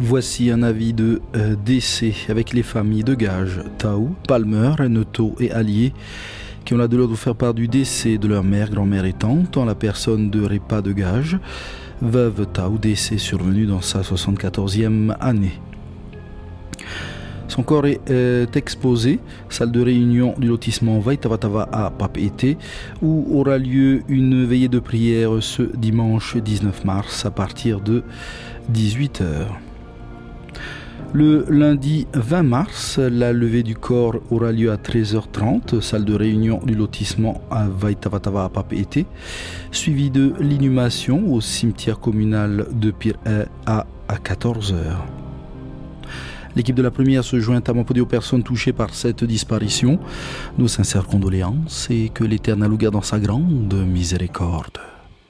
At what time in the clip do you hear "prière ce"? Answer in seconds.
24.78-25.62